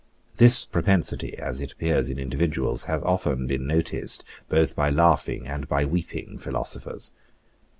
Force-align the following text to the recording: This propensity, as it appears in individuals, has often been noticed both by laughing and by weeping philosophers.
This 0.37 0.65
propensity, 0.65 1.37
as 1.37 1.61
it 1.61 1.73
appears 1.73 2.09
in 2.09 2.17
individuals, 2.17 2.85
has 2.85 3.03
often 3.03 3.45
been 3.45 3.67
noticed 3.67 4.23
both 4.49 4.75
by 4.75 4.89
laughing 4.89 5.45
and 5.47 5.69
by 5.69 5.85
weeping 5.85 6.39
philosophers. 6.39 7.11